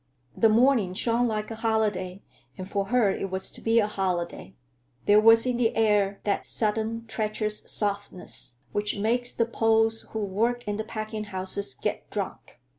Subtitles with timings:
[0.35, 2.23] The morning shone like a holiday,
[2.57, 4.55] and for her it was to be a holiday.
[5.05, 10.67] There was in the air that sudden, treacherous softness which makes the Poles who work
[10.67, 12.59] in the packing houses get drunk.